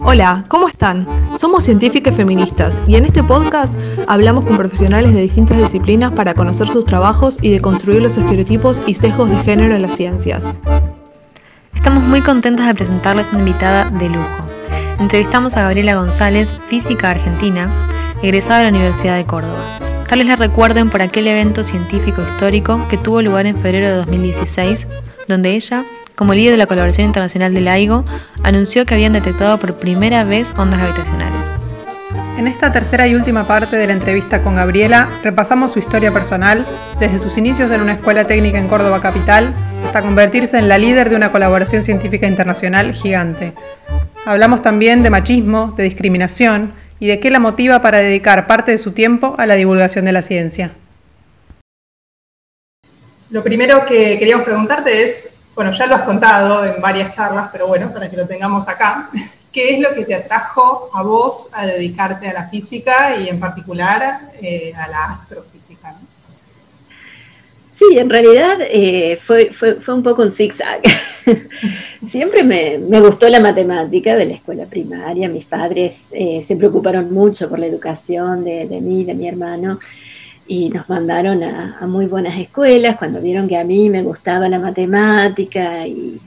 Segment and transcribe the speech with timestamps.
[0.00, 1.06] Hola, ¿cómo están?
[1.36, 6.68] Somos científicas feministas y en este podcast hablamos con profesionales de distintas disciplinas para conocer
[6.68, 10.60] sus trabajos y de construir los estereotipos y sesgos de género en las ciencias.
[11.74, 14.46] Estamos muy contentas de presentarles una invitada de lujo.
[14.98, 17.70] Entrevistamos a Gabriela González, física argentina,
[18.22, 19.62] egresada de la Universidad de Córdoba.
[20.08, 23.96] Tal vez la recuerden por aquel evento científico histórico que tuvo lugar en febrero de
[23.96, 24.86] 2016,
[25.28, 25.84] donde ella
[26.18, 28.04] como líder de la colaboración internacional del LIGO,
[28.42, 31.46] anunció que habían detectado por primera vez ondas gravitacionales.
[32.36, 36.66] En esta tercera y última parte de la entrevista con Gabriela, repasamos su historia personal,
[36.98, 39.54] desde sus inicios en una escuela técnica en Córdoba Capital,
[39.86, 43.52] hasta convertirse en la líder de una colaboración científica internacional gigante.
[44.26, 48.78] Hablamos también de machismo, de discriminación y de qué la motiva para dedicar parte de
[48.78, 50.72] su tiempo a la divulgación de la ciencia.
[53.30, 57.66] Lo primero que queríamos preguntarte es bueno, ya lo has contado en varias charlas, pero
[57.66, 59.10] bueno, para que lo tengamos acá,
[59.52, 63.40] ¿qué es lo que te atrajo a vos a dedicarte a la física y en
[63.40, 65.96] particular eh, a la astrofísica?
[67.72, 69.50] Sí, en realidad eh, fue,
[69.88, 70.80] un poco un zigzag.
[72.08, 77.48] Siempre me, gustó la matemática de la escuela primaria, mis padres eh, se preocuparon mucho
[77.48, 79.80] por la educación de, de mí, de mi hermano,
[80.48, 84.58] y nos mandaron a, muy buenas escuelas cuando vieron que a mí me gustaba la
[84.58, 86.18] matemática y,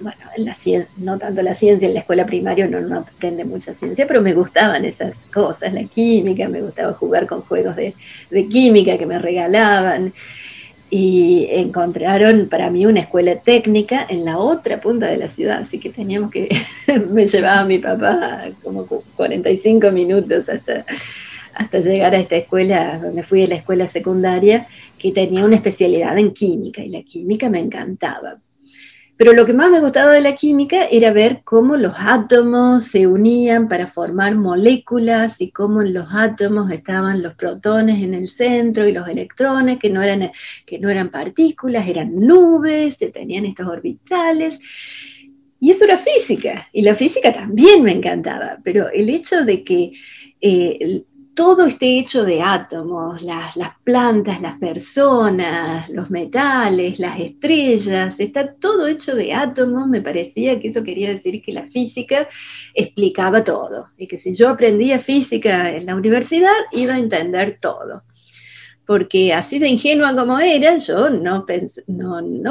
[0.00, 3.44] bueno, en la ciencia, no tanto la ciencia, en la escuela primaria no, no aprende
[3.44, 7.94] mucha ciencia, pero me gustaban esas cosas, la química, me gustaba jugar con juegos de,
[8.30, 10.12] de química que me regalaban.
[10.90, 15.80] Y encontraron para mí una escuela técnica en la otra punta de la ciudad, así
[15.80, 16.48] que teníamos que,
[17.10, 20.84] me llevaba mi papá como 45 minutos hasta
[21.54, 24.66] hasta llegar a esta escuela, donde fui a la escuela secundaria,
[24.98, 28.38] que tenía una especialidad en química, y la química me encantaba.
[29.16, 33.06] Pero lo que más me gustaba de la química era ver cómo los átomos se
[33.06, 38.88] unían para formar moléculas y cómo en los átomos estaban los protones en el centro
[38.88, 40.32] y los electrones, que no eran,
[40.66, 44.58] que no eran partículas, eran nubes, se tenían estos orbitales.
[45.60, 49.92] Y eso era física, y la física también me encantaba, pero el hecho de que
[50.40, 51.04] eh,
[51.34, 58.86] todo esté hecho de átomos, las, plantas, las personas, los metales, las estrellas, está todo
[58.86, 62.28] hecho de átomos, me parecía que eso quería decir que la física
[62.74, 68.02] explicaba todo y que si yo aprendía física en la universidad iba a entender todo
[68.86, 71.44] porque así de ingenua como era, yo no,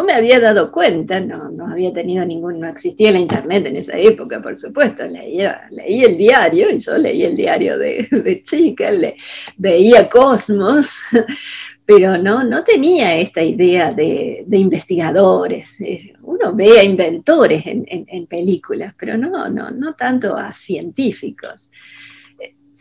[0.04, 4.42] me había dado cuenta, no, había tenido ningún, no existía la internet en esa época,
[4.42, 9.18] por supuesto, leía, el diario, y yo leía el diario de, de chica, le,
[9.58, 10.88] veía Cosmos,
[11.86, 15.80] pero no, tenía esta idea de, investigadores.
[15.82, 21.70] Eh, uno ve a inventores en, películas, pero no tanto a científicos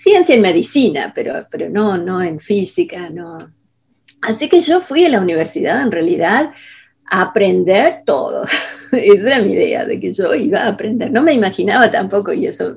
[0.02, 3.52] ciencia en medicina, pero, pero no, no en física, no.
[4.20, 6.52] Así que yo fui a la universidad en realidad
[7.06, 8.44] a aprender todo.
[8.92, 11.12] Esa era mi idea, de que yo iba a aprender.
[11.12, 12.76] No me imaginaba tampoco, y eso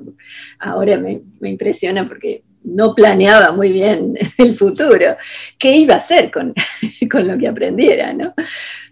[0.60, 5.16] ahora me, me impresiona porque no planeaba muy bien el futuro,
[5.58, 6.54] qué iba a hacer con,
[7.10, 8.34] con lo que aprendiera, ¿no?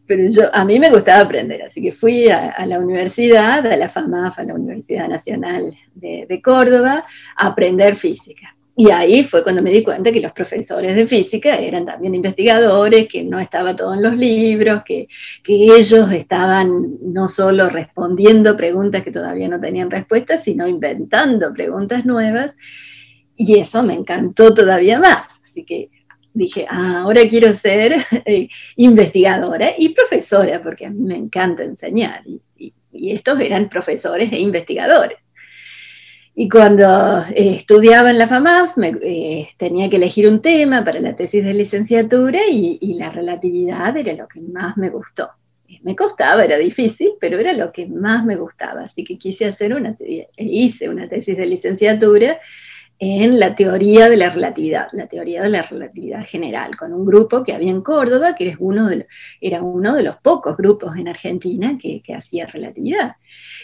[0.07, 3.89] Pero yo, a mí me gustaba aprender, así que fui a, la universidad, a la
[3.89, 7.05] FAMAF, a la Universidad Nacional de, Córdoba,
[7.37, 8.55] a aprender física.
[8.77, 13.09] Y ahí fue cuando me di cuenta que los profesores de física eran también investigadores,
[13.09, 15.09] que no estaba todo en los libros, que,
[15.43, 22.05] que ellos estaban no solo respondiendo preguntas que todavía no tenían respuestas, sino inventando preguntas
[22.05, 22.57] nuevas.
[23.37, 25.41] Y eso me encantó todavía más.
[25.43, 25.91] Así que
[26.35, 27.95] dije, ah, ahora quiero ser
[28.27, 32.23] eh, investigadora y profesora, porque a mí me encanta enseñar.
[32.27, 35.19] Y, estos eran profesores e investigadores.
[36.37, 41.01] Y cuando eh, estudiaba en la FAMAF, me, eh, tenía que elegir un tema para
[41.01, 45.29] la tesis de licenciatura y, y, la relatividad era lo que más me gustó.
[45.83, 48.85] Me costaba, era difícil, pero era lo que más me gustaba.
[48.85, 49.97] Así que quise hacer una,
[50.37, 52.39] hice una tesis de licenciatura
[52.99, 57.43] en la teoría de la relatividad, la teoría de la relatividad general, con un grupo
[57.43, 58.57] que había en Córdoba, que
[59.41, 63.17] era uno de los pocos grupos en Argentina que, hacía relatividad.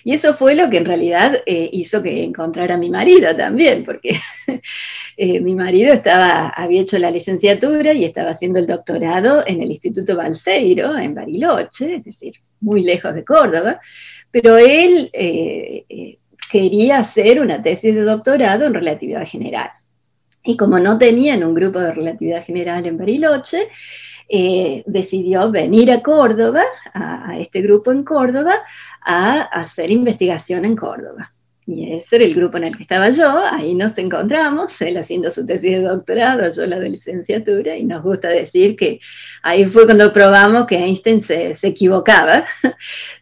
[0.02, 3.84] Y eso fue lo que en realidad eh, hizo que encontrara a mi marido también,
[3.84, 4.18] porque
[5.16, 9.70] eh, mi marido estaba, había hecho la licenciatura y estaba haciendo el doctorado en el
[9.70, 13.80] Instituto Balseiro, en Bariloche, es decir, muy lejos de Córdoba,
[14.32, 16.18] pero él eh,
[16.50, 19.70] quería hacer una tesis de doctorado en relatividad general.
[20.42, 23.68] Y como no tenían un grupo de relatividad general en Bariloche,
[24.28, 26.62] eh, decidió venir a Córdoba,
[26.94, 28.54] a, este grupo en Córdoba,
[29.04, 31.32] a, hacer investigación en Córdoba.
[31.70, 35.30] Y ese era el grupo en el que estaba yo, ahí nos encontramos, él haciendo
[35.30, 39.00] su tesis de doctorado, yo la de licenciatura, y nos gusta decir que
[39.42, 42.44] ahí fue cuando probamos que Einstein se, se equivocaba.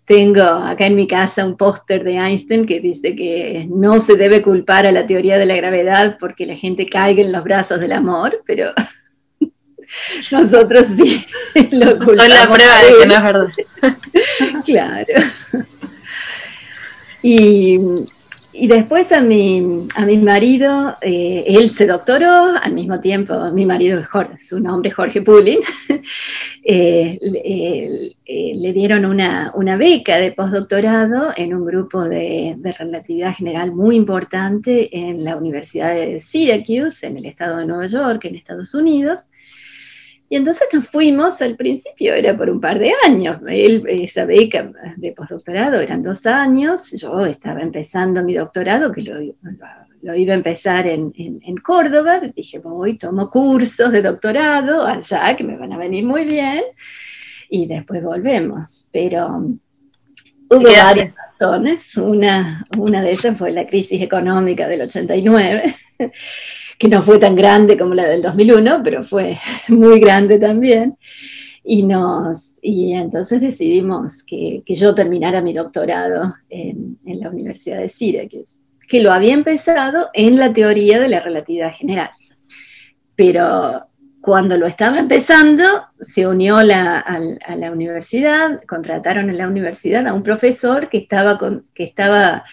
[0.07, 4.41] Tengo acá en mi casa un póster de Einstein que dice que no se debe
[4.41, 7.93] culpar a la teoría de la gravedad porque la gente caiga en los brazos del
[7.93, 8.73] amor, pero
[10.33, 11.27] nosotros sí
[11.73, 12.23] lo culpamos.
[12.23, 13.49] Soy la prueba de que no es verdad.
[14.65, 15.07] claro.
[17.23, 17.79] Y
[18.61, 23.65] y después a mi, a mi marido, eh, él se doctoró, al mismo tiempo, mi
[23.65, 25.61] marido es Jorge, su nombre es Jorge Pulin,
[26.65, 33.73] eh, eh, le dieron una, beca de postdoctorado en un grupo de, de, relatividad general
[33.73, 38.75] muy importante en la Universidad de Syracuse, en el estado de Nueva York, en Estados
[38.75, 39.21] Unidos.
[40.31, 44.71] Y entonces nos fuimos, al principio era por un par de años, Él, esa beca
[44.97, 50.87] de postdoctorado eran dos años, yo estaba empezando mi doctorado, que lo, iba a empezar
[50.87, 56.05] en, en, Córdoba, dije voy, tomo cursos de doctorado allá, que me van a venir
[56.05, 56.63] muy bien,
[57.49, 58.87] y después volvemos.
[58.93, 59.29] Pero
[60.51, 65.75] hubo varias razones, una, una de esas fue la crisis económica del 89
[66.79, 69.39] que no fue tan grande como la del 2001, pero fue
[69.69, 70.97] muy grande también.
[71.65, 77.91] Y, nos, y entonces decidimos que, yo terminara mi doctorado en, en, la Universidad de
[77.91, 82.11] Syracuse, que lo había empezado en la teoría de la relatividad general.
[83.17, 83.87] Pero
[84.23, 85.65] cuando lo estaba empezando,
[86.01, 90.99] se unió la, a, a, la universidad, contrataron en la universidad a un profesor que
[90.99, 92.45] estaba, con, que estaba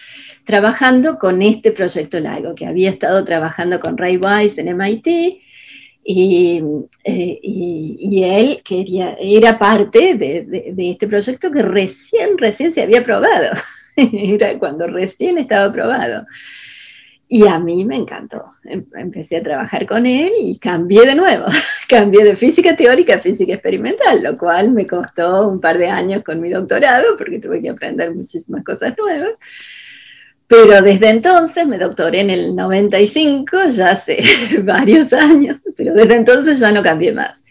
[0.46, 5.06] trabajando con este proyecto LAGO, que había estado trabajando con Ray Weiss en MIT,
[6.08, 6.62] eh,
[7.42, 13.54] y, él quería, era parte de, este proyecto que recién, recién se había aprobado,
[13.96, 16.24] era cuando recién estaba aprobado.
[17.28, 18.52] Y a mí me encantó.
[18.62, 21.46] Em, empecé a trabajar con él y cambié de nuevo.
[21.88, 26.22] cambié de física teórica a física experimental, lo cual me costó un par de años
[26.22, 29.32] con mi doctorado porque tuve que aprender muchísimas cosas nuevas.
[30.48, 34.22] Pero desde entonces, me doctoré en el 95, ya hace
[34.62, 37.42] varios años, pero desde entonces ya no cambié más.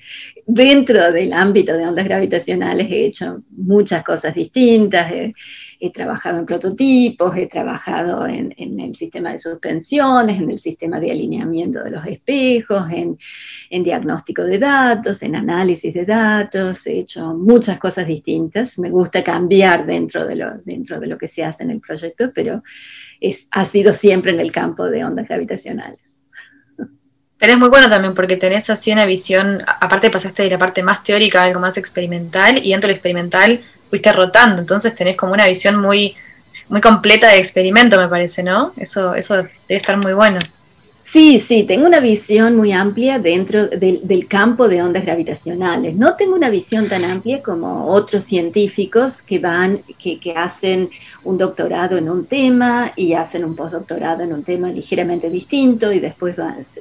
[0.47, 5.33] Dentro del ámbito de ondas gravitacionales he hecho muchas cosas distintas, he,
[5.91, 11.11] trabajado en prototipos, he trabajado en, en, el sistema de suspensiones, en el sistema de
[11.11, 13.17] alineamiento de los espejos, en,
[13.69, 18.77] en diagnóstico de datos, en análisis de datos, he hecho muchas cosas distintas.
[18.79, 22.31] Me gusta cambiar dentro de lo, dentro de lo que se hace en el proyecto,
[22.33, 22.63] pero
[23.19, 25.99] es, ha sido siempre en el campo de ondas gravitacionales.
[27.37, 30.83] Pero es muy bueno también porque tenés así una visión, aparte pasaste de la parte
[30.83, 33.61] más teórica a algo más experimental y dentro del experimental
[34.11, 36.15] rotando, entonces tenés como una visión muy,
[36.69, 38.73] muy completa de experimento, me parece, ¿no?
[38.77, 40.39] Eso, eso debe estar muy bueno.
[41.15, 45.95] Sí, sí, tengo una visión muy amplia dentro del, campo de ondas gravitacionales.
[45.95, 50.89] No tengo una visión tan amplia como otros científicos que van, que, hacen
[51.23, 55.99] un doctorado en un tema y hacen un postdoctorado en un tema ligeramente distinto y
[55.99, 56.35] después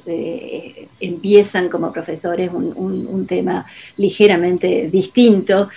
[0.07, 3.65] eh, empiezan como profesores un, tema
[3.99, 5.69] ligeramente distinto.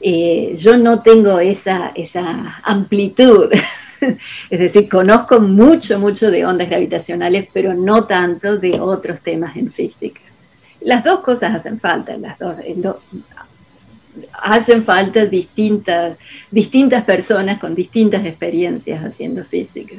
[0.00, 3.50] Eh, yo no tengo esa, esa amplitud
[4.50, 9.70] es decir, conozco mucho, mucho de ondas gravitacionales, pero no tanto de otros temas en
[9.70, 10.20] física.
[10.80, 12.56] Las dos cosas hacen falta, las dos,
[14.42, 16.16] hacen falta distintas,
[16.50, 19.96] distintas personas con distintas experiencias haciendo física.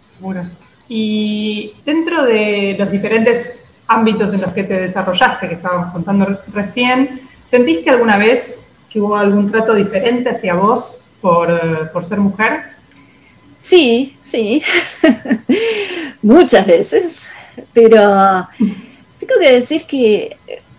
[0.00, 0.44] Seguro.
[0.88, 3.54] Y dentro de los diferentes
[3.86, 9.16] ámbitos en los que te desarrollaste, que estábamos contando recién, ¿sentiste alguna vez que hubo
[9.16, 12.62] algún trato diferente hacia vos por, por ser mujer?
[13.60, 14.62] Sí, sí,
[16.22, 17.14] muchas veces,
[17.72, 18.46] pero
[19.18, 20.36] tengo que decir que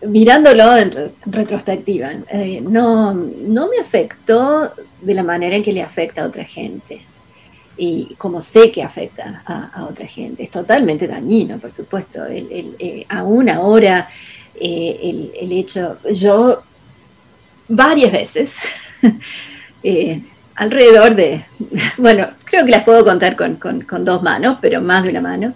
[0.08, 0.92] mirándolo en,
[1.26, 6.44] retrospectiva, eh, no, no me afectó de la manera en que le afecta a otra
[6.44, 7.02] gente
[7.78, 10.44] y como sé que afecta a, otra gente.
[10.44, 12.20] Es totalmente dañino, por supuesto.
[12.30, 14.10] Eh, aún ahora,
[14.56, 16.62] eh, el, el, hecho, yo
[17.76, 18.52] varias veces
[20.56, 21.46] alrededor de,
[21.98, 25.54] bueno, creo que las puedo contar con, dos manos, pero más de una mano.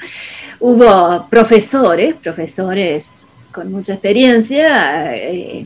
[0.60, 5.66] Hubo profesores, profesores con mucha experiencia, eh,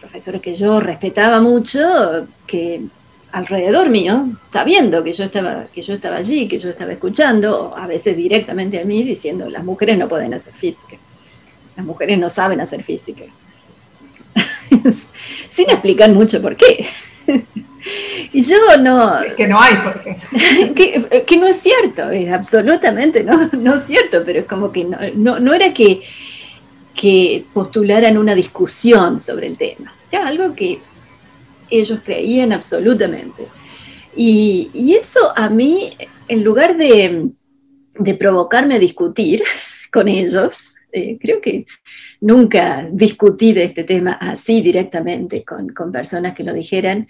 [0.00, 2.82] profesores que yo respetaba mucho, que
[3.30, 7.86] alrededor mío, sabiendo que yo estaba, que yo estaba allí, que yo estaba escuchando, a
[7.86, 10.96] veces directamente a mí, diciendo las mujeres no pueden hacer física,
[11.76, 13.24] las mujeres no saben hacer física.
[15.54, 16.86] Sin explicar mucho por qué.
[18.32, 19.20] Y yo no...
[19.36, 20.16] que no hay por qué.
[21.26, 25.40] que, no es cierto, es absolutamente no, no es cierto, pero es como que no,
[25.40, 26.02] no, era que,
[26.94, 30.78] que postularan una discusión sobre el tema, era algo que
[31.70, 33.48] ellos creían absolutamente.
[34.14, 35.92] Y, y eso a mí,
[36.28, 37.30] en lugar de,
[37.98, 39.42] de provocarme a discutir
[39.92, 41.66] con ellos, eh, creo que
[42.20, 47.08] nunca discutí de este tema así directamente con, con personas que lo dijeran,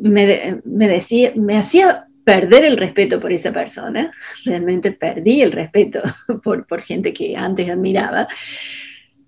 [0.00, 4.12] me, me, decía, me hacía perder el respeto por esa persona,
[4.44, 6.02] realmente perdí el respeto
[6.44, 8.28] por, por gente que antes admiraba,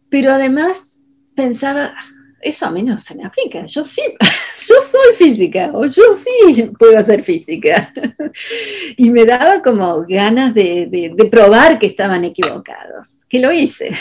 [0.09, 1.01] pero además
[1.35, 1.95] pensaba,
[2.41, 4.03] eso a mí no se me aplica, yo sí,
[4.69, 7.93] yo soy física, o yo sí puedo hacer física.
[8.97, 13.93] y me daba como ganas de, probar que estaban equivocados, que lo hice.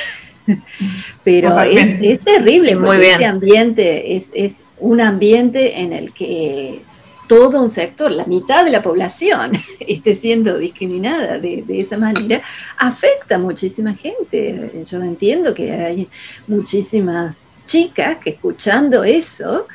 [1.24, 6.82] Pero es, terrible, porque este ambiente es, es un ambiente en el que
[7.28, 12.42] todo un sector, la mitad de la población, esté siendo discriminada de, de, esa manera,
[12.78, 14.84] afecta a muchísima gente.
[14.90, 16.08] Yo entiendo que hay
[16.48, 19.68] muchísimas chicas que escuchando eso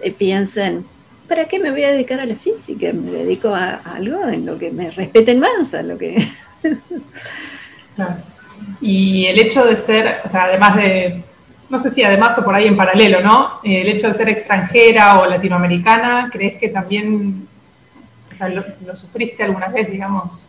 [0.00, 0.84] eh, piensan,
[1.28, 2.92] ¿para qué me voy a dedicar a la física?
[2.92, 6.16] Me dedico a, algo en lo que me respeten más, a lo que...
[8.80, 11.22] Y el hecho de ser, o sea, además de,
[11.68, 13.60] no sé si además o por ahí en paralelo, ¿no?
[13.62, 17.46] El hecho de ser extranjera o latinoamericana, ¿crees que también
[18.32, 18.64] o sea, lo,
[18.96, 20.46] sufriste alguna vez, digamos?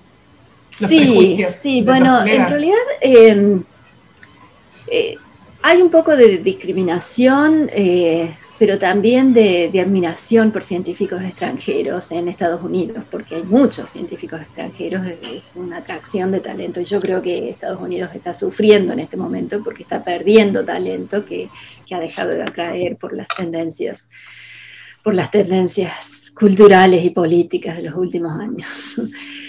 [0.79, 3.59] Los sí, prejuicios sí, bueno, en realidad eh,
[4.87, 5.17] eh,
[5.67, 12.61] hay un poco de discriminación, eh, pero también de, admiración por científicos extranjeros en Estados
[12.61, 16.81] Unidos, porque hay muchos científicos extranjeros, es una atracción de talento.
[16.81, 21.25] Y yo creo que Estados Unidos está sufriendo en este momento porque está perdiendo talento
[21.25, 21.49] que,
[21.91, 24.07] ha dejado de atraer por las tendencias,
[25.03, 28.67] por las tendencias culturales y políticas de los últimos años.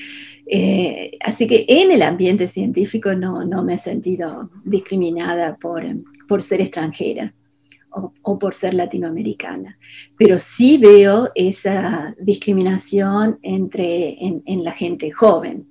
[0.48, 5.84] Eh, así que en el ambiente científico no, no me he sentido discriminada por,
[6.28, 7.34] por ser extranjera
[8.22, 9.78] o, por ser latinoamericana,
[10.18, 15.66] pero sí veo esa discriminación entre, en, la gente joven,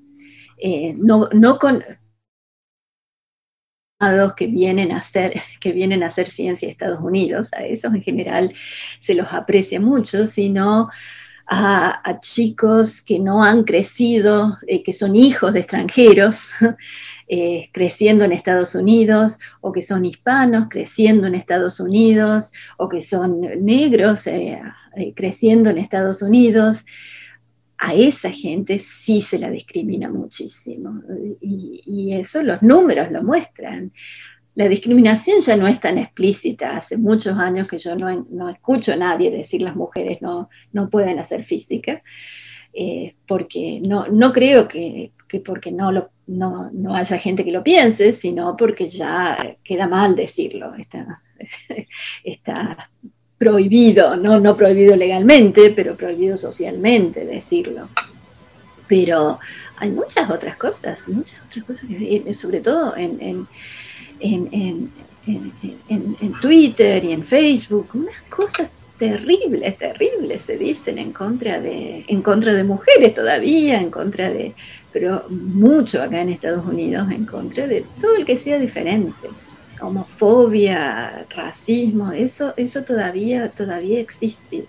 [0.58, 1.84] eh, no, no con
[4.38, 8.01] que vienen a hacer que vienen a hacer ciencia en Estados Unidos, a esos en
[8.01, 8.53] general
[9.00, 10.89] se los aprecia mucho, sino
[11.48, 16.48] a, chicos que no han crecido, eh, que son hijos de extranjeros,
[17.28, 23.02] eh, creciendo en Estados Unidos, o que son hispanos creciendo en Estados Unidos, o que
[23.02, 24.62] son negros eh,
[25.16, 26.86] creciendo en Estados Unidos.
[27.78, 31.02] A esa gente sí se la discrimina muchísimo.
[31.42, 33.92] Y, y eso los números lo muestran
[34.56, 36.78] la discriminación ya no es tan explícita.
[36.78, 41.20] Hace muchos años que yo no, escucho a nadie decir las mujeres no, no pueden
[41.20, 42.02] hacer física,
[42.74, 45.12] eh, porque no, no creo que,
[45.46, 50.74] porque no, lo, no, haya gente que lo piense, sino porque ya queda mal decirlo.
[50.76, 51.22] Está,
[52.24, 52.90] está
[53.38, 57.90] prohibido, no, no prohibido legalmente, pero prohibido socialmente decirlo.
[58.88, 59.40] Pero
[59.78, 61.90] hay muchas otras cosas, muchas otras cosas,
[62.38, 63.48] sobre todo en,
[66.42, 72.54] Twitter y en Facebook, unas cosas terribles, terribles se dicen en contra de, en contra
[72.54, 74.54] de mujeres todavía, en contra de,
[74.94, 79.28] pero mucho acá en Estados Unidos, en contra de todo el que sea diferente.
[79.82, 84.64] Homofobia, racismo, eso, eso todavía, todavía existe.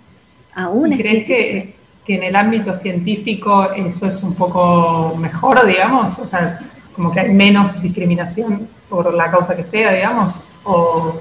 [0.52, 1.74] Aún ¿Crees que,
[2.04, 6.18] que en el ámbito científico eso es un poco mejor, digamos?
[6.18, 6.58] O sea,
[6.96, 11.20] como que hay menos discriminación por la causa que sea, digamos, o,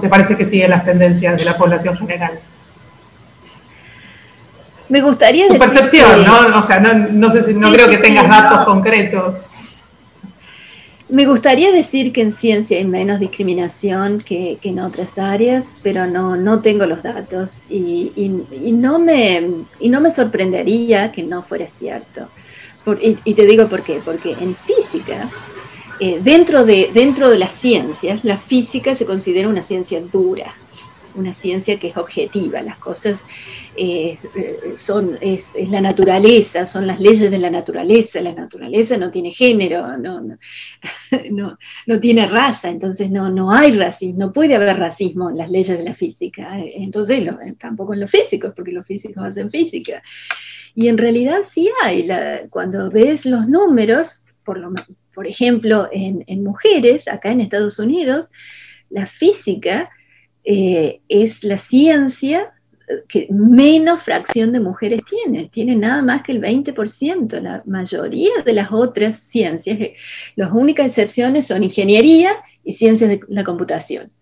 [0.00, 2.38] te parece que siguen las tendencias de la población general?
[4.88, 6.58] Me gustaría tu percepción, ¿no?
[6.58, 9.56] O sea, no, sé si, no creo que tengas datos concretos.
[11.10, 16.36] Me gustaría decir que en ciencia hay menos discriminación que, en otras áreas, pero no,
[16.36, 21.66] no tengo los datos y, y, no me, y no me sorprendería que no fuera
[21.66, 22.28] cierto
[23.00, 25.28] y, te digo por qué, porque en física,
[26.00, 30.54] eh, dentro, de, dentro de las ciencias, la física se considera una ciencia dura,
[31.14, 33.24] una ciencia que es objetiva, las cosas
[33.76, 39.10] eh, eh, son, es, la naturaleza, son las leyes de la naturaleza, la naturaleza no
[39.10, 40.20] tiene género, no,
[41.30, 45.50] no, no, tiene raza, entonces no, no hay racismo, no puede haber racismo en las
[45.50, 47.28] leyes de la física, entonces
[47.58, 50.02] tampoco en los físicos, porque los físicos hacen física.
[50.78, 52.08] Y en realidad sí hay,
[52.50, 54.72] cuando ves los números, por, lo,
[55.12, 58.28] por ejemplo, en, mujeres, acá en Estados Unidos,
[58.88, 59.90] la física
[60.44, 62.52] eh, es la ciencia
[63.08, 67.40] que menos fracción de mujeres tiene, tiene nada más que el 20%.
[67.40, 69.96] La mayoría de las otras ciencias, eh,
[70.36, 74.12] las únicas excepciones son ingeniería y ciencias de la computación.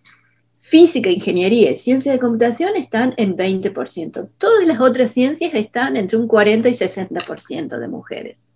[0.69, 4.31] Física, ingeniería y ciencias de computación están en 20%.
[4.37, 8.47] Todas las otras ciencias están entre un 40 y 60% de mujeres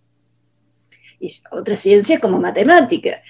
[1.20, 3.22] y otras ciencias como matemática.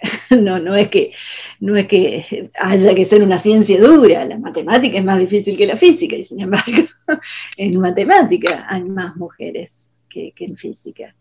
[0.30, 1.12] No, no, es que,
[1.60, 5.66] no es que haya que ser una ciencia dura, la matemática es más difícil que
[5.66, 6.88] la física y sin embargo
[7.56, 11.14] en matemática hay más mujeres que, en física.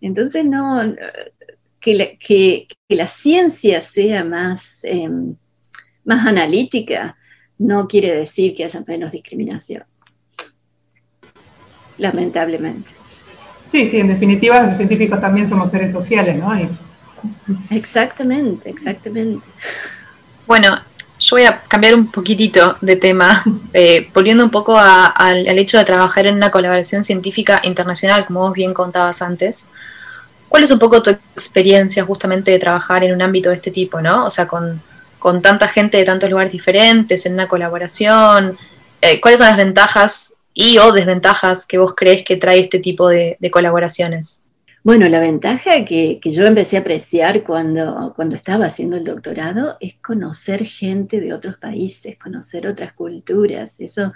[0.00, 0.96] Entonces, no,
[1.78, 5.36] que la, que, la ciencia sea más, em,
[6.06, 7.16] más analítica
[7.58, 9.84] no quiere decir que haya menos discriminación,
[11.98, 12.90] lamentablemente.
[13.66, 16.52] Sí, sí, en definitiva los científicos también somos seres sociales, ¿no?
[17.70, 19.44] Exactamente, exactamente.
[20.46, 20.78] Bueno,
[21.18, 25.84] yo voy a cambiar un poquitito de tema, eh, volviendo un poco al hecho de
[25.84, 29.68] trabajar en una colaboración científica internacional, como vos bien contabas antes.
[30.48, 34.00] ¿Cuál es un poco tu experiencia justamente de trabajar en un ámbito de este tipo,
[34.00, 34.26] ¿no?
[34.26, 34.80] O sea, con,
[35.42, 38.56] tanta gente de tantos lugares diferentes, en una colaboración.
[39.00, 43.08] Eh, ¿Cuáles son las ventajas y o desventajas que vos crees que trae este tipo
[43.08, 44.42] de, colaboraciones?
[44.82, 49.96] Bueno, la ventaja que, yo empecé a apreciar cuando, cuando estaba haciendo el doctorado es
[49.96, 53.80] conocer gente de otros países, conocer otras culturas.
[53.80, 54.12] Eso,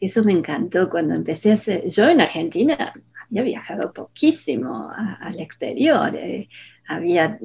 [0.00, 1.88] eso me encantó cuando empecé a hacer.
[1.88, 2.92] Yo en Argentina
[3.30, 6.14] había viajado poquísimo al exterior.
[6.14, 6.48] Eh,
[6.86, 7.38] había,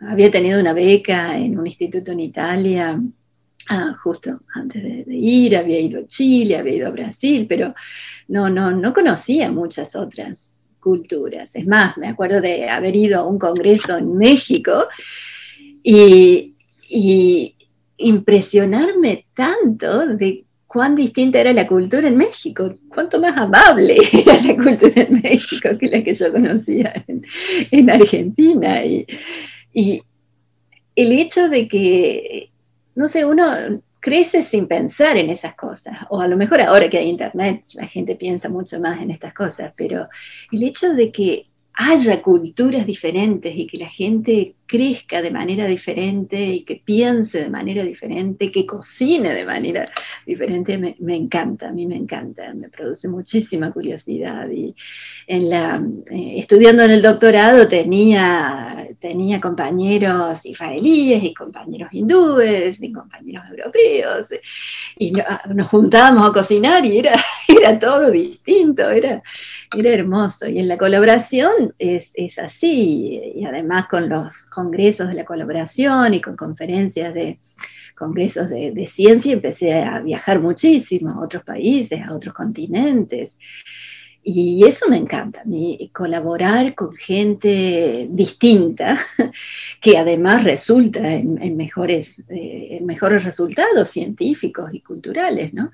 [0.00, 3.00] había tenido una beca en un instituto en Italia
[3.68, 7.72] Ah, justo antes de, ir, había ido a Chile, había ido a Brasil, pero
[8.26, 11.54] no, no, no conocía muchas otras culturas.
[11.54, 14.88] Es más, me acuerdo de haber ido a un congreso en México
[15.82, 16.56] y,
[18.02, 24.54] impresionarme tanto de cuán distinta era la cultura en México, cuánto más amable era la
[24.54, 28.84] cultura en México que la que yo conocía en, Argentina.
[28.84, 29.04] y,
[30.94, 32.50] el hecho de que
[32.94, 36.98] no sé, uno crece sin pensar en esas cosas, o a lo mejor ahora que
[36.98, 40.08] hay internet la gente piensa mucho más en estas cosas, pero
[40.52, 46.40] el hecho de que haya culturas diferentes y que la gente crezca de manera diferente
[46.40, 49.90] y que piense de manera diferente, que cocine de manera
[50.24, 54.48] diferente, me, encanta, a mí me encanta, me produce muchísima curiosidad.
[54.48, 54.72] Y
[55.26, 62.92] en la, eh, estudiando en el doctorado tenía, tenía compañeros israelíes y compañeros hindúes y
[62.92, 64.26] compañeros europeos,
[64.96, 65.12] y
[65.52, 67.14] nos juntábamos a cocinar y era,
[67.48, 69.20] era todo distinto, era
[69.76, 70.48] era hermoso.
[70.48, 76.20] Y en la colaboración es, así, y además con los congresos de la colaboración y
[76.20, 77.38] con conferencias de
[77.96, 83.38] congresos de, ciencia, empecé a viajar muchísimo a otros países, a otros continentes.
[84.22, 85.42] Y eso me encanta,
[85.92, 88.98] colaborar con gente distinta,
[89.80, 95.70] que además resulta en, mejores, eh, mejores resultados científicos y culturales, ¿no?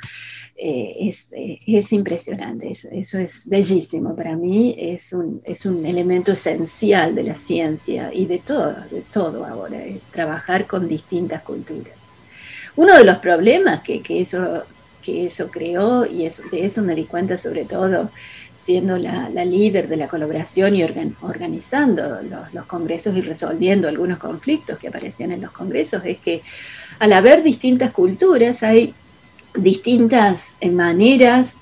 [0.59, 4.17] Eh, eh, es, impresionante, eso, es bellísimo.
[4.17, 9.03] Para mí es un, es un elemento esencial de la ciencia y de todo, de
[9.13, 11.93] todo ahora, es trabajar con distintas culturas.
[12.77, 14.63] Uno de los problemas que, eso,
[15.07, 18.11] que eso creó, y eso, de eso me di cuenta sobre todo
[18.63, 24.77] siendo la, líder de la colaboración y organizando los, los, congresos y resolviendo algunos conflictos
[24.79, 26.43] que aparecían en los congresos, es que
[26.99, 28.93] al haber distintas culturas hay
[29.57, 31.55] distintas maneras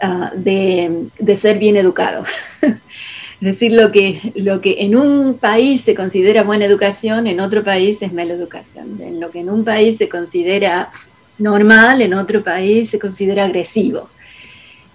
[0.00, 1.08] ah, de,
[1.40, 2.24] ser bien educado.
[2.62, 2.76] es
[3.40, 8.00] decir, lo que, lo que en un país se considera buena educación, en otro país
[8.00, 8.98] es mala educación.
[9.00, 10.90] En lo que en un país se considera
[11.38, 14.08] normal, en otro país se considera agresivo.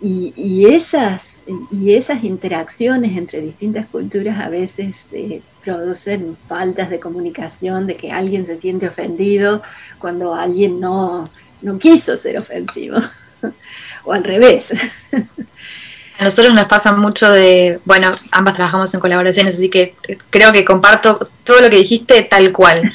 [0.01, 1.21] Y, esas,
[1.71, 8.11] y esas interacciones entre distintas culturas a veces eh, producen faltas de comunicación, de que
[8.11, 9.61] alguien se siente ofendido
[9.99, 11.29] cuando alguien no,
[11.61, 12.97] no quiso ser ofensivo,
[14.03, 14.65] o al revés.
[16.19, 19.95] A nosotros nos pasa mucho de, bueno, ambas trabajamos en colaboraciones, así que
[20.29, 22.93] creo que comparto todo lo que dijiste tal cual.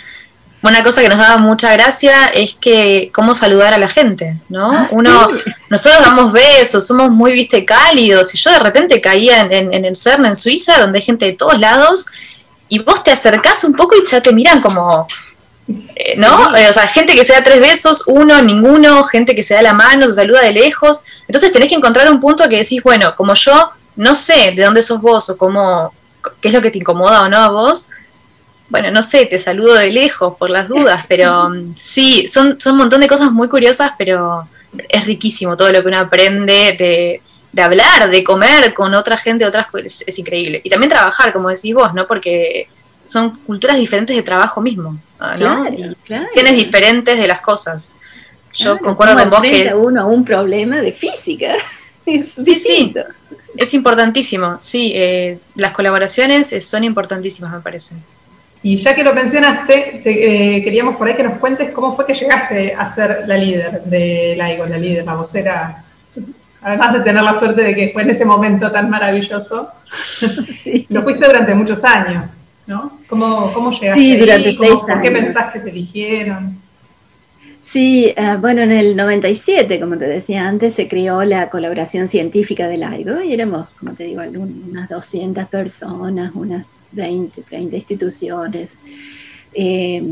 [0.61, 4.73] Una cosa que nos daba mucha gracia es que cómo saludar a la gente, ¿no?
[4.73, 5.29] Ah, Uno,
[5.71, 9.97] nosotros damos besos, somos muy, viste, cálidos, y yo de repente caía en, en el
[9.97, 12.07] CERN en Suiza, donde hay gente de todos lados,
[12.69, 15.07] y vos te acercás un poco y ya te miran como,
[15.69, 16.55] eh, ¿no?
[16.57, 19.63] Eh, o sea, gente que se da tres besos, uno, ninguno, gente que se da
[19.63, 21.03] la mano, se saluda de lejos.
[21.27, 24.83] Entonces tenés que encontrar un punto que decís, bueno, como yo no sé de dónde
[24.83, 25.93] sos vos o cómo,
[26.41, 27.89] qué es lo que te incomoda o no a vos,
[28.69, 32.73] bueno, no sé, te saludo de lejos por las dudas, pero mm, sí, son, son
[32.73, 34.47] un montón de cosas muy curiosas, pero
[34.89, 36.77] es riquísimo todo lo que uno aprende
[37.53, 40.61] de, hablar, de comer con otra gente, otras es, es increíble.
[40.63, 42.07] Y también trabajar, como decís vos, ¿no?
[42.07, 42.69] Porque
[43.05, 44.99] son culturas diferentes de trabajo mismo,
[45.39, 45.67] ¿no?
[46.05, 47.97] Claro, Tienes diferentes de las cosas.
[48.55, 51.57] Yo concuerdo con vos que es uno a un problema de física.
[52.05, 52.95] sí, sí.
[53.57, 54.93] Es importantísimo, sí.
[54.95, 57.97] Eh, las colaboraciones son importantísimas, me parece.
[58.69, 62.13] Y ya que lo mencionaste, eh, queríamos por ahí que nos cuentes cómo fue que
[62.13, 65.85] llegaste a ser la líder de LAIGO, la líder, la vocera,
[66.61, 69.71] además de tener la suerte de que fue en ese momento tan maravilloso,
[70.91, 72.99] lo fuiste durante muchos años, ¿no?
[73.09, 74.83] ¿Cómo, cómo llegaste sí, durante Seis años.
[74.83, 76.61] ¿Por qué pensaste que te eligieron?
[77.73, 82.67] Sí, eh, bueno, en el 97, como te decía antes, se creó la colaboración científica
[82.67, 88.71] del AIGO y éramos, como te digo, unas 200 personas, unas 20, 30 instituciones.
[89.53, 90.03] Eh,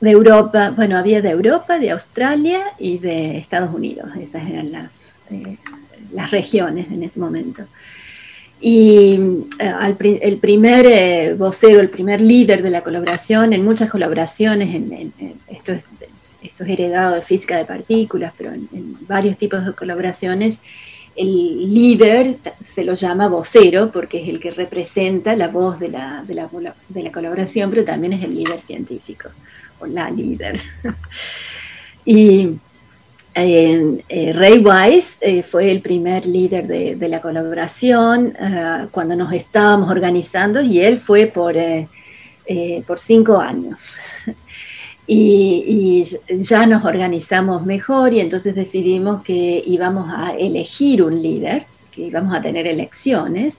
[0.00, 4.92] de Europa, bueno, había de Europa, de Australia y de Estados Unidos, esas eran las,
[5.30, 5.56] eh,
[6.12, 7.64] las regiones en ese momento.
[8.60, 9.20] Y
[9.60, 15.12] el primer vocero, el primer líder de la colaboración, en muchas colaboraciones, en,
[15.48, 15.86] esto es
[16.42, 20.60] esto es heredado de física de partículas, pero en, varios tipos de colaboraciones,
[21.16, 26.24] el líder se lo llama vocero porque es el que representa la voz de la,
[26.26, 26.34] de
[27.02, 29.30] la, colaboración, pero también es el líder científico,
[29.80, 30.60] o la líder.
[32.04, 32.50] y
[33.34, 39.90] eh, Ray Weiss eh, fue el primer líder de, la colaboración eh, cuando nos estábamos
[39.90, 41.56] organizando y él fue por,
[42.86, 43.78] por cinco años
[45.10, 52.02] y, ya nos organizamos mejor y entonces decidimos que íbamos a elegir un líder, que
[52.02, 53.56] íbamos a tener elecciones,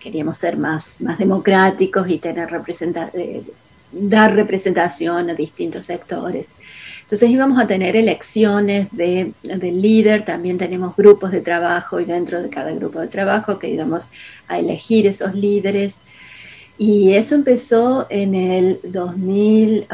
[0.00, 2.48] queríamos ser más, más democráticos y tener
[3.12, 3.42] eh,
[3.92, 6.46] dar representación a distintos sectores.
[7.02, 12.40] Entonces íbamos a tener elecciones de, de, líder, también tenemos grupos de trabajo y dentro
[12.40, 14.08] de cada grupo de trabajo que íbamos
[14.48, 15.98] a elegir esos líderes.
[16.78, 19.86] Y eso empezó en el 2000,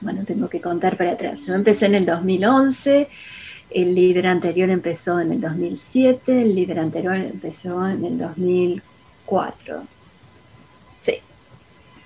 [0.00, 1.46] bueno, tengo que contar para atrás.
[1.46, 3.08] Yo empecé en el 2011,
[3.70, 9.82] el líder anterior empezó en el 2007, el líder anterior empezó en el 2004.
[11.02, 11.14] Sí,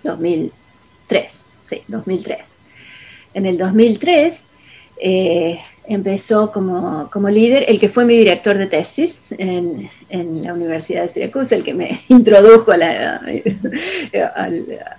[0.03, 1.33] 2003,
[1.69, 2.39] sí, 2003.
[3.35, 4.45] En el 2003
[5.01, 10.55] eh, empezó como, como, líder el que fue mi director de tesis en, en la
[10.55, 12.73] Universidad de Syracuse, el que me introdujo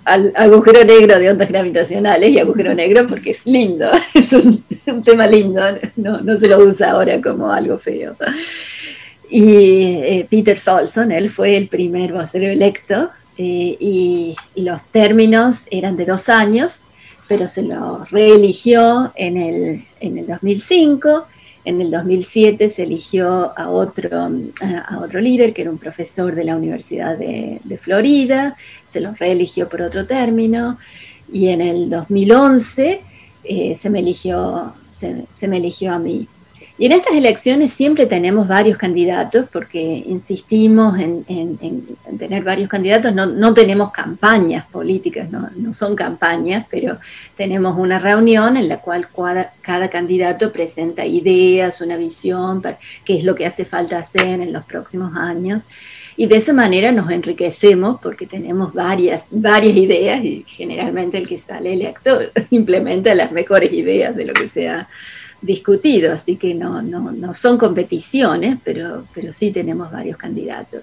[0.04, 4.62] al, agujero negro de ondas gravitacionales y agujero negro porque es lindo, es un,
[5.04, 5.60] tema lindo,
[5.96, 8.16] no, no, se lo usa ahora como algo feo.
[9.28, 15.96] Y eh, Peter Solson, él fue el primer vocero electo eh, y los términos eran
[15.96, 16.82] de dos años
[17.28, 21.26] pero se lo reeligió en el, en el 2005.
[21.64, 26.44] En el 2007 se eligió a otro, a otro líder, que era un profesor de
[26.44, 28.56] la Universidad de, Florida,
[28.88, 30.78] se lo reeligió por otro término,
[31.32, 33.00] y en el 2011
[33.42, 36.28] eh, se, me eligió, se me eligió a mí.
[36.78, 41.24] Y en estas elecciones siempre tenemos varios candidatos porque insistimos en,
[42.18, 43.14] tener varios candidatos.
[43.14, 46.98] No, tenemos campañas políticas, no, son campañas, pero
[47.34, 49.08] tenemos una reunión en la cual
[49.62, 54.52] cada, candidato presenta ideas, una visión, para qué es lo que hace falta hacer en
[54.52, 55.68] los próximos años.
[56.18, 61.38] Y de esa manera nos enriquecemos porque tenemos varias, varias ideas y generalmente el que
[61.38, 64.88] sale electo implementa las mejores ideas de lo que sea
[65.46, 70.82] discutido, así que no, no, no son competiciones, pero, pero sí tenemos varios candidatos.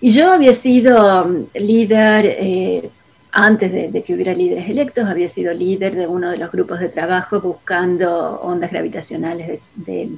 [0.00, 2.90] Y yo había sido um, líder, eh,
[3.32, 6.88] antes de, que hubiera líderes electos, había sido líder de uno de los grupos de
[6.88, 10.10] trabajo buscando ondas gravitacionales de,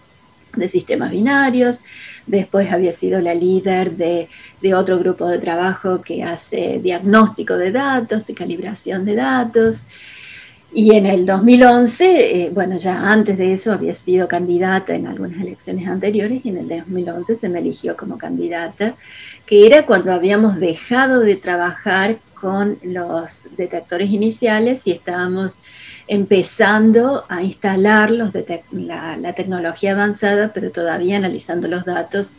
[0.56, 1.80] de, sistemas binarios.
[2.26, 4.28] Después había sido la líder de,
[4.60, 9.82] de, otro grupo de trabajo que hace diagnóstico de datos y calibración de datos.
[10.78, 12.04] Y en el 2011,
[12.44, 16.58] eh, bueno, ya antes de eso había sido candidata en algunas elecciones anteriores y en
[16.58, 18.94] el 2011 se me eligió como candidata,
[19.46, 25.56] que era cuando habíamos dejado de trabajar con los detectores iniciales y estábamos
[26.08, 28.32] empezando a instalar los
[28.70, 32.32] la, tecnología avanzada, pero todavía analizando los datos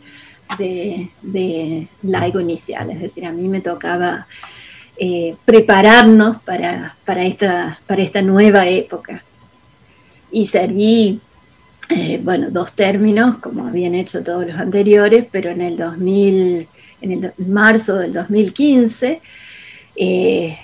[0.58, 2.88] de, de LIGO inicial.
[2.90, 4.28] Es decir, a mí me tocaba
[5.00, 9.22] eh, prepararnos para, esta, para esta nueva época.
[10.32, 11.20] Y serví,
[11.88, 16.66] eh, bueno, dos términos, como habían hecho todos los anteriores, pero en el 2000,
[17.02, 19.20] en el marzo del 2015,
[19.94, 20.58] eh,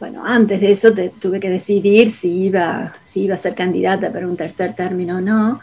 [0.00, 4.26] bueno, antes de eso tuve que decidir si iba, si iba a ser candidata para
[4.26, 5.60] un tercer término o no.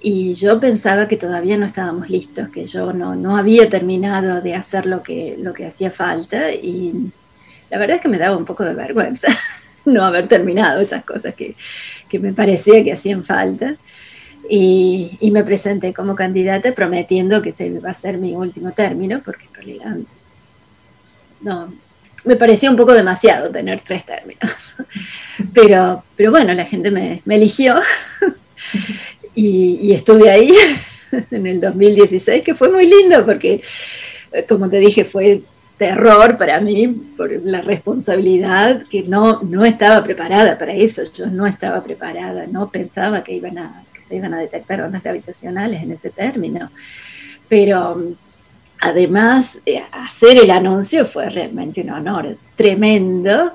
[0.00, 4.54] y yo pensaba que todavía no estábamos listos, que yo no, no había terminado de
[4.54, 7.12] hacer lo que, lo que hacía falta y
[7.72, 9.28] la verdad es que me daba un poco de vergüenza
[9.86, 11.54] no haber terminado esas cosas que,
[12.08, 13.76] que me parecía que hacían falta.
[14.48, 19.22] Y, y, me presenté como candidata prometiendo que se iba a ser mi último término,
[19.24, 19.96] porque en realidad
[21.40, 21.72] no,
[22.24, 24.50] me parecía un poco demasiado tener tres términos.
[25.54, 27.80] Pero, pero bueno, la gente me, eligió
[29.34, 30.54] y, y, estuve ahí
[31.30, 33.62] en el 2016, que fue muy lindo porque,
[34.46, 35.40] como te dije, fue
[35.82, 41.44] terror para mí por la responsabilidad que no, no estaba preparada para eso, yo no
[41.44, 45.90] estaba preparada, no pensaba que, iban a, que se iban a detectar ondas gravitacionales en
[45.90, 46.70] ese término.
[47.48, 48.00] Pero
[48.80, 53.50] además, eh, hacer el anuncio fue realmente un honor tremendo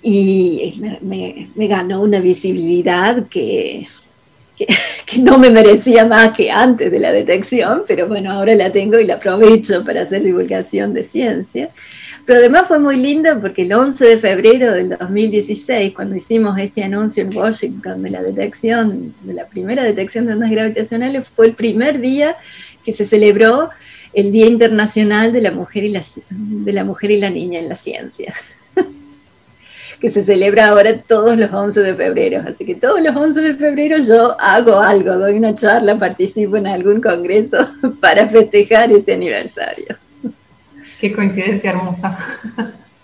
[0.00, 3.86] y me, me ganó una visibilidad que
[5.06, 8.98] que, no me merecía más que antes de la detección, pero bueno, ahora la tengo
[8.98, 11.70] y la aprovecho para hacer divulgación de ciencia.
[12.26, 16.84] Pero además fue muy lindo porque el 11 de febrero del 2016, cuando hicimos este
[16.84, 21.54] anuncio en Washington de la detección, de la primera detección de ondas gravitacionales, fue el
[21.54, 22.36] primer día
[22.84, 23.70] que se celebró
[24.12, 27.68] el Día Internacional de la Mujer y la, de la, mujer y la Niña en
[27.68, 28.34] la Ciencia
[30.00, 32.42] que se celebra ahora todos los 11 de febrero.
[32.46, 36.66] Así que todos los 11 de febrero yo hago algo, doy una charla, participo en
[36.66, 37.58] algún congreso
[38.00, 39.96] para festejar ese aniversario.
[41.00, 42.18] Qué coincidencia hermosa.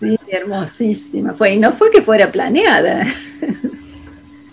[0.01, 1.35] Sí, hermosísima.
[1.35, 3.07] Fue, y no fue que fuera planeada.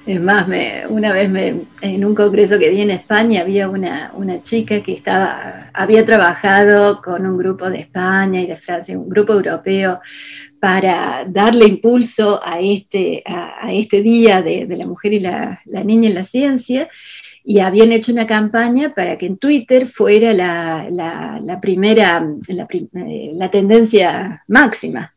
[0.05, 4.11] Es más, me, una vez me, en un congreso que vi en España había una,
[4.15, 9.07] una chica que estaba, había trabajado con un grupo de España y de Francia, un
[9.07, 10.01] grupo europeo,
[10.63, 16.15] para darle impulso a este, a, este día de, la mujer y la, niña en
[16.15, 16.87] la ciencia,
[17.43, 24.41] y habían hecho una campaña para que en Twitter fuera la, primera, eh, la tendencia
[24.47, 25.12] máxima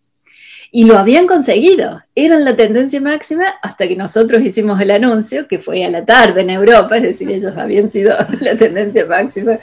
[0.76, 2.02] y lo habían conseguido.
[2.14, 6.42] Eran la tendencia máxima hasta que nosotros hicimos el anuncio, que fue a la tarde
[6.42, 9.58] en Europa, es decir, ellos habían sido la tendencia máxima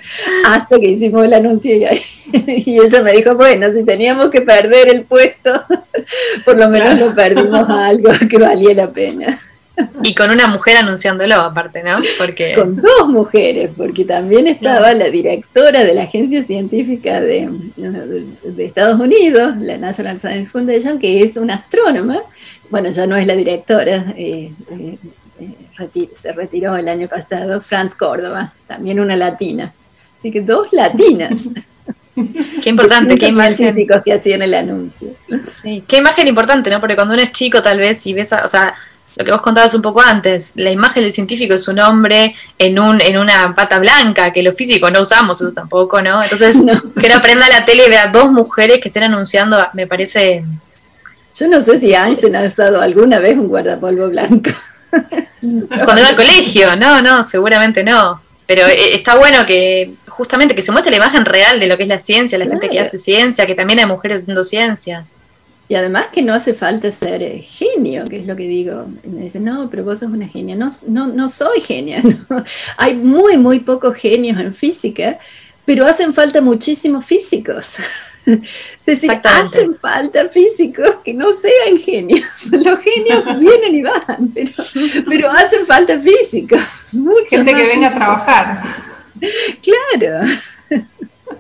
[0.48, 1.86] hasta que hicimos el anuncio y,
[2.66, 5.64] y ella me dijo, bueno, si teníamos que perder el puesto,
[6.46, 9.40] por lo menos lo perdimos a algo que valía la pena.
[10.04, 11.98] Y con una mujer anunciándolo, aparte, ¿no?
[12.18, 12.56] Porque...
[12.56, 19.00] Con dos mujeres, porque también estaba la directora de la agencia científica de, de, Estados
[19.00, 22.22] Unidos, la National Science Foundation, que es una astrónoma.
[22.70, 24.98] Bueno, ya no es la directora, eh, eh,
[25.40, 29.74] eh, se retiró el año pasado, Franz Córdoba, también una latina.
[30.18, 31.34] Así que dos latinas.
[32.62, 33.76] Qué importante, qué imagen.
[34.06, 35.10] que hacían el anuncio.
[35.52, 36.80] Sí, qué imagen importante, ¿no?
[36.80, 38.76] Porque cuando uno es chico, tal vez, y ves, a, o sea,
[39.16, 42.80] lo que vos contabas un poco antes, la imagen del científico es un hombre en
[42.80, 46.24] un en una pata blanca, que los físicos no usamos eso tampoco, ¿no?
[46.24, 46.58] Entonces,
[47.00, 50.44] que no prenda la tele y vea dos mujeres que estén anunciando, me parece...
[51.36, 54.52] Yo no sé si Einstein ha usado alguna vez un guardapolvo blanco.
[55.42, 58.22] Cuando iba al colegio, no, no, seguramente no.
[58.46, 61.84] Pero eh, está bueno que justamente que se muestre la imagen real de lo que
[61.84, 65.06] es la ciencia, la gente que hace ciencia, que también hay mujeres haciendo ciencia.
[65.70, 68.86] Y además que no hace falta ser eh, genio, que es lo que digo.
[69.04, 70.56] Me dicen, no, pero vos sos una genia.
[70.56, 72.04] No, no, no soy genia.
[72.78, 75.18] Hay muy, muy pocos genios en física,
[75.66, 77.68] pero hacen falta muchísimos físicos.
[78.86, 82.26] Es decir, hacen falta físicos que no sean genios.
[82.52, 84.52] Los genios vienen y van, pero,
[85.10, 86.62] pero hacen falta físicos.
[87.30, 88.62] Gente que venga a trabajar.
[89.62, 90.26] Claro.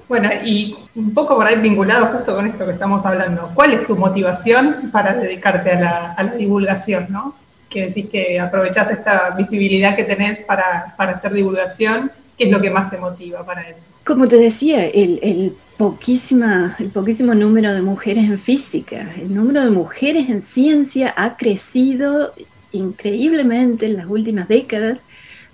[0.07, 3.87] Bueno, y un poco por ahí vinculado justo con esto que estamos hablando, ¿cuál es
[3.87, 7.35] tu motivación para dedicarte a la, divulgación, no?
[7.69, 12.69] Que decís que aprovechás esta visibilidad que tenés para, hacer divulgación, ¿qué es lo que
[12.69, 13.81] más te motiva para eso?
[14.05, 19.63] Como te decía, el, el, poquísima, el poquísimo número de mujeres en física, el número
[19.63, 22.33] de mujeres en ciencia ha crecido
[22.71, 25.03] increíblemente en las últimas décadas,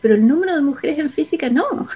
[0.01, 1.87] pero el número de mujeres en física no.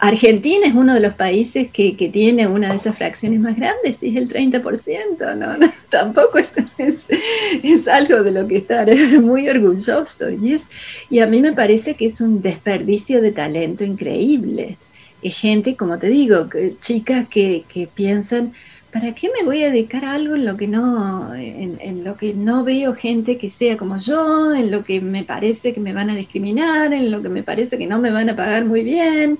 [0.00, 4.10] Argentina es uno de los países que, tiene una de esas fracciones más grandes, y
[4.10, 5.68] es el 30%, ¿no?
[5.90, 8.88] tampoco es, algo de lo que estar
[9.20, 10.30] muy orgulloso.
[10.30, 10.62] Y, es,
[11.10, 14.76] y a mí me parece que es un desperdicio de talento increíble.
[15.22, 16.48] Gente, como te digo,
[16.80, 18.52] chicas que piensan,
[18.92, 22.34] ¿para qué me voy a dedicar a algo en lo que no, en, lo que
[22.34, 26.10] no veo gente que sea como yo, en lo que me parece que me van
[26.10, 29.38] a discriminar, en lo que me parece que no me van a pagar muy bien?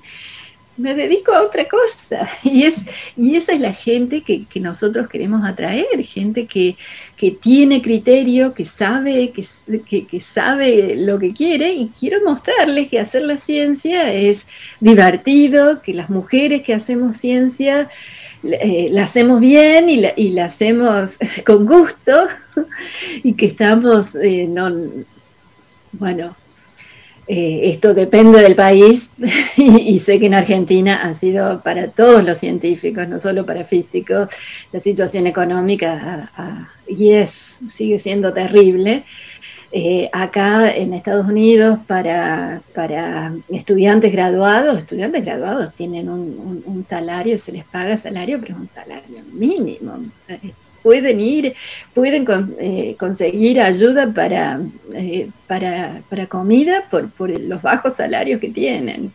[0.79, 2.27] me dedico a otra cosa.
[2.43, 2.75] Y, es,
[3.17, 6.77] y esa es la gente que, nosotros queremos atraer, gente que,
[7.41, 13.23] tiene criterio, que sabe, que, que, sabe lo que quiere y quiero mostrarles que hacer
[13.23, 14.47] la ciencia es
[14.79, 17.89] divertido, que las mujeres que hacemos ciencia
[18.43, 22.27] eh, la hacemos bien y la, y la hacemos con gusto
[23.23, 24.71] y que estamos, eh, no,
[25.93, 26.35] bueno,
[27.27, 29.11] eh, esto depende del país
[29.57, 34.29] y, sé que en Argentina ha sido para todos los científicos, no solo para físicos,
[34.71, 36.31] la situación económica
[36.87, 39.03] y es, sigue siendo terrible.
[39.71, 47.37] Eh, acá en Estados Unidos para, para estudiantes graduados, estudiantes graduados tienen un, un salario,
[47.37, 49.99] se les paga salario, pero es un salario mínimo
[50.81, 51.55] pueden ir,
[51.93, 52.25] pueden
[52.59, 54.59] eh, conseguir ayuda para,
[54.93, 59.11] eh, para, para, comida por, por los bajos salarios que tienen.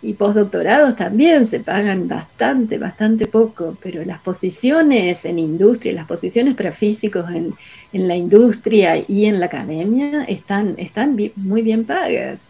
[0.00, 6.54] Y postdoctorados también se pagan bastante, bastante poco, pero las posiciones en industria, las posiciones
[6.54, 7.52] para físicos en,
[7.92, 12.40] en la industria y en la academia están, están muy bien pagas.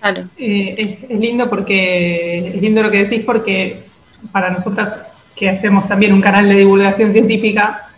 [0.00, 0.28] Claro.
[0.36, 3.84] Eh, es, lindo porque es lindo lo que decís porque
[4.32, 5.00] para nosotras
[5.36, 7.88] que hacemos también un canal de divulgación científica,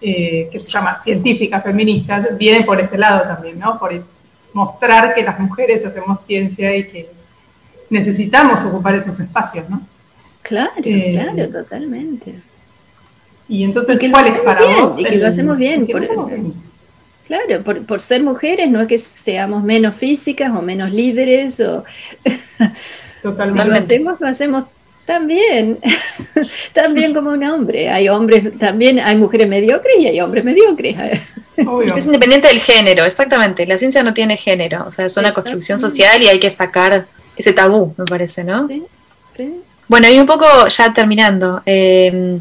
[0.00, 3.78] eh, que se llama Científicas Feministas, viene por ese lado también, ¿no?
[3.78, 4.04] Por
[4.52, 7.08] mostrar que las mujeres hacemos ciencia y que
[7.90, 9.80] necesitamos ocupar esos espacios, ¿no?
[10.42, 12.34] Claro, eh, claro, totalmente.
[13.48, 14.98] Y entonces, ¿cuál es para vos?
[14.98, 15.86] Y que lo hacemos bien.
[17.26, 21.84] Claro, por, por, ser mujeres no es que seamos menos físicas o menos líderes o...
[23.22, 23.64] Totalmente.
[23.64, 24.64] lo hacemos, lo hacemos
[25.06, 25.78] también,
[26.74, 27.88] también como un hombre.
[27.88, 30.96] Hay hombres, también hay mujeres mediocres y hay hombres mediocres.
[31.56, 33.64] Es independiente del género, exactamente.
[33.64, 37.06] La ciencia no tiene género, o sea, es una construcción social y hay que sacar
[37.36, 38.68] ese tabú, me parece, ¿no?
[38.68, 38.82] Sí,
[39.36, 39.60] sí.
[39.88, 42.40] Bueno, y un poco ya terminando, em,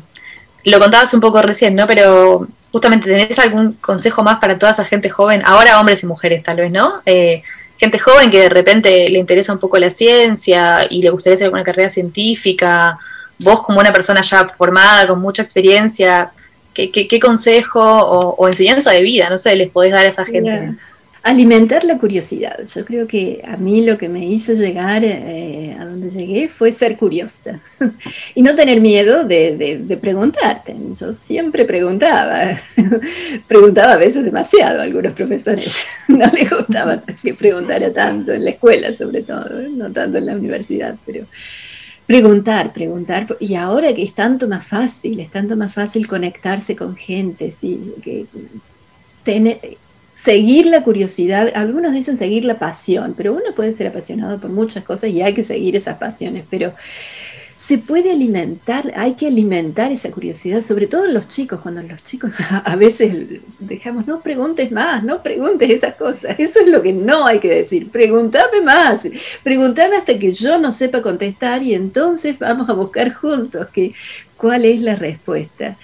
[0.66, 1.86] lo contabas un poco recién, ¿no?
[1.88, 5.42] Pero justamente, ¿tenés algún consejo más para toda esa gente joven?
[5.46, 7.02] Ahora hombres y mujeres, tal vez, ¿no?
[7.06, 7.44] Eh,
[7.78, 11.46] gente joven que de repente le interesa un poco la ciencia y le gustaría hacer
[11.46, 12.98] alguna carrera científica,
[13.40, 16.32] vos como una persona ya formada, con mucha experiencia,
[16.74, 20.76] ¿qué, qué, consejo o, enseñanza de vida, no sé, les podés dar a esa gente?
[21.24, 22.60] Alimentar la curiosidad.
[22.68, 26.74] Yo creo que a mí lo que me hizo llegar eh, a donde llegué fue
[26.74, 27.62] ser curiosa
[28.36, 30.76] y no tener miedo de, de, preguntarte.
[31.00, 32.60] Yo siempre preguntaba,
[33.48, 35.74] preguntaba a veces demasiado a algunos profesores.
[36.10, 39.70] No les gustaba que preguntara tanto en la escuela, sobre todo, ¿eh?
[39.72, 41.26] no tanto en la universidad, pero
[42.06, 43.26] preguntar, preguntar.
[43.40, 47.94] Y ahora que es tanto más fácil, es tanto más fácil conectarse con gente, sí,
[48.04, 48.26] que
[49.24, 49.60] tener
[50.24, 54.84] seguir la curiosidad, algunos dicen seguir la pasión, pero uno puede ser apasionado por muchas
[54.84, 56.74] cosas y hay que seguir esas pasiones, pero
[57.68, 62.04] se puede alimentar, hay que alimentar esa curiosidad, sobre todo en los chicos, cuando los
[62.04, 62.32] chicos
[62.64, 67.26] a veces dejamos, no preguntes más, no preguntes esas cosas, eso es lo que no
[67.26, 69.02] hay que decir, pregúntame más,
[69.44, 73.94] pregúntame hasta que yo no sepa contestar y entonces vamos a buscar juntos que,
[74.38, 75.78] cuál es la respuesta.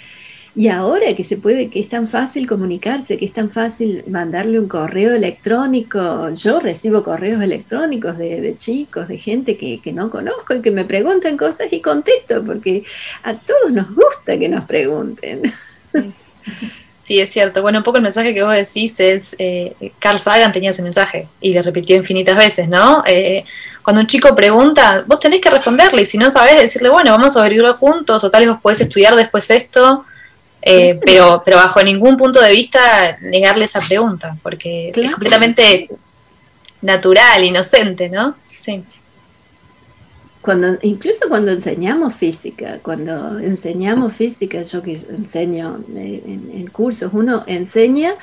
[0.59, 4.59] Y ahora que se puede, que es tan fácil comunicarse, que es tan fácil mandarle
[4.59, 10.61] un correo electrónico, yo recibo correos electrónicos de, chicos, de gente que, no conozco y
[10.61, 12.83] que me preguntan cosas y contesto, porque
[13.23, 15.43] a todos nos gusta que nos pregunten.
[17.03, 17.21] Sí.
[17.21, 17.61] es cierto.
[17.61, 21.29] Bueno, un poco el mensaje que vos decís es, eh, Carl Sagan tenía ese mensaje
[21.39, 23.01] y le repitió infinitas veces, ¿no?
[23.07, 23.45] Eh,
[23.81, 27.37] cuando un chico pregunta, vos tenés que responderle y si no sabés, decirle, bueno, vamos
[27.37, 30.05] a averiguarlo juntos, total vos podés estudiar después esto
[30.61, 35.89] eh, pero, pero bajo ningún punto de vista negarle esa pregunta, porque es completamente
[36.81, 38.35] natural, inocente, ¿no?
[38.51, 38.83] Sí.
[40.41, 48.15] Cuando, incluso cuando enseñamos física, cuando enseñamos física, yo que enseño en cursos, uno enseña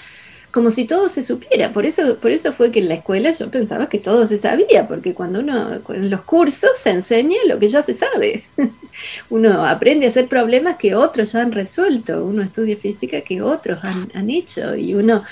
[0.57, 1.71] como si todo se supiera.
[1.71, 4.89] Por eso, por eso fue que en la escuela yo pensaba que todo se sabía,
[4.89, 8.43] porque cuando uno, en los cursos se enseña lo que ya se sabe.
[9.29, 13.81] uno aprende a hacer problemas que otros ya han resuelto, uno estudia física que otros
[13.85, 15.25] han, hecho y uno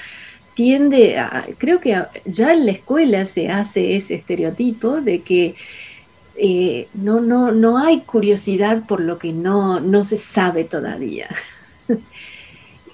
[0.52, 5.54] tiende a, creo que ya en la escuela se hace ese estereotipo de que
[6.36, 11.30] eh, no, no, no hay curiosidad por lo que no, no se sabe todavía.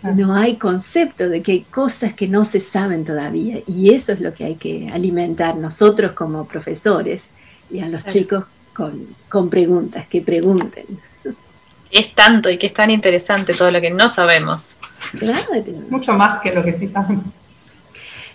[0.02, 4.20] No hay concepto de que hay cosas que no se saben todavía y eso es
[4.20, 7.28] lo que hay que alimentar nosotros como profesores
[7.70, 10.86] y a los chicos con, con preguntas, que pregunten.
[11.90, 14.78] Es tanto y que es tan interesante todo lo que no sabemos.
[15.90, 17.50] Mucho más que lo que sí sabemos.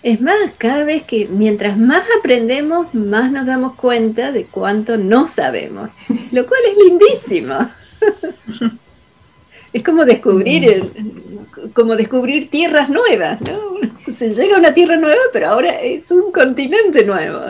[0.02, 5.26] Es más, cada vez que mientras más aprendemos, más nos damos cuenta de cuánto no
[5.26, 5.90] sabemos,
[6.30, 7.68] lo cual es lindísimo.
[9.76, 10.90] es como descubrir,
[11.74, 14.12] como descubrir tierras nuevas, ¿no?
[14.12, 17.40] Se llega a una tierra nueva, pero ahora es un continente nuevo.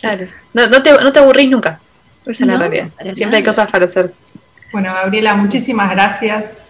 [0.00, 1.78] Claro, no, no, te, no te aburrís nunca,
[2.24, 2.88] esa es la realidad.
[3.12, 4.14] Siempre hay cosas para hacer.
[4.72, 6.66] Bueno, Gabriela, muchísimas gracias.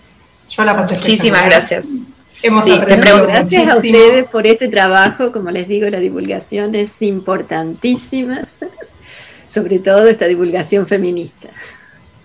[0.48, 2.00] Yo la pasé Muchísimas gracias.
[2.42, 5.30] Hemos sí, te gracias a ustedes por este trabajo.
[5.30, 8.48] Como les digo, la divulgación es importantísima,
[9.48, 11.48] sobre todo esta divulgación feminista.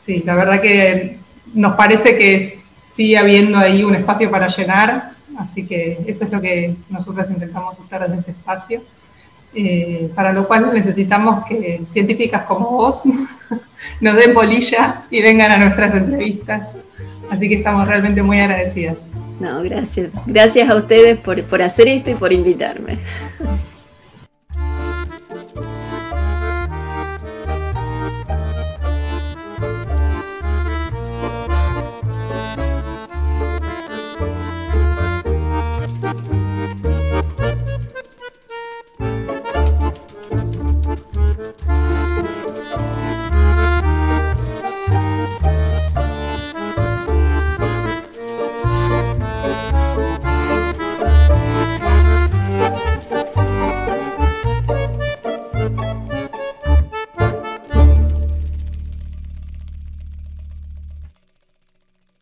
[0.03, 1.19] Sí, la verdad que
[1.53, 2.58] nos parece que
[2.91, 7.79] sigue habiendo ahí un espacio para llenar, así que eso es lo que nosotros intentamos
[7.79, 8.81] hacer en este espacio.
[9.53, 13.01] Eh, para lo cual necesitamos que científicas como vos
[14.01, 16.75] nos den bolilla y vengan a nuestras entrevistas.
[17.31, 19.09] Así que estamos realmente muy agradecidas.
[19.39, 20.11] No, gracias.
[20.25, 22.99] Gracias a ustedes por, por hacer esto y por invitarme.